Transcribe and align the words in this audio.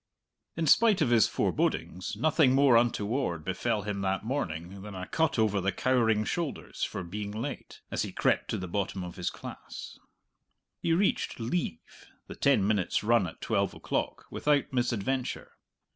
In 0.57 0.65
spite 0.65 0.99
of 1.03 1.11
his 1.11 1.27
forebodings, 1.27 2.15
nothing 2.17 2.55
more 2.55 2.75
untoward 2.75 3.45
befell 3.45 3.83
him 3.83 4.01
that 4.01 4.25
morning 4.25 4.81
than 4.81 4.95
a 4.95 5.05
cut 5.05 5.37
over 5.37 5.61
the 5.61 5.71
cowering 5.71 6.25
shoulders 6.25 6.81
for 6.83 7.03
being 7.03 7.29
late, 7.31 7.81
as 7.91 8.01
he 8.01 8.11
crept 8.11 8.49
to 8.49 8.57
the 8.57 8.67
bottom 8.67 9.03
of 9.03 9.15
his 9.15 9.29
class. 9.29 9.99
He 10.81 10.91
reached 10.91 11.39
"leave," 11.39 12.07
the 12.25 12.33
ten 12.35 12.65
minutes' 12.65 13.03
run 13.03 13.27
at 13.27 13.41
twelve 13.41 13.75
o'clock, 13.75 14.25
without 14.31 14.73
misadventure. 14.73 15.51